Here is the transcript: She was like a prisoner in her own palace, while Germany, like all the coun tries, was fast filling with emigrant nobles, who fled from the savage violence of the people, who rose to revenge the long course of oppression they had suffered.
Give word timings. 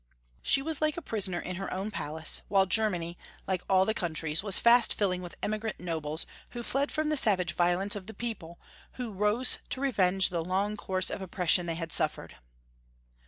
She 0.41 0.63
was 0.63 0.81
like 0.81 0.97
a 0.97 1.01
prisoner 1.03 1.39
in 1.39 1.57
her 1.57 1.71
own 1.71 1.91
palace, 1.91 2.41
while 2.47 2.65
Germany, 2.65 3.19
like 3.45 3.61
all 3.69 3.85
the 3.85 3.93
coun 3.93 4.15
tries, 4.15 4.41
was 4.41 4.57
fast 4.57 4.95
filling 4.95 5.21
with 5.21 5.35
emigrant 5.43 5.79
nobles, 5.79 6.25
who 6.57 6.63
fled 6.63 6.91
from 6.91 7.09
the 7.09 7.15
savage 7.17 7.53
violence 7.53 7.95
of 7.95 8.07
the 8.07 8.15
people, 8.15 8.59
who 8.93 9.11
rose 9.13 9.59
to 9.69 9.79
revenge 9.79 10.29
the 10.29 10.43
long 10.43 10.75
course 10.75 11.11
of 11.11 11.21
oppression 11.21 11.67
they 11.67 11.75
had 11.75 11.91
suffered. 11.91 12.37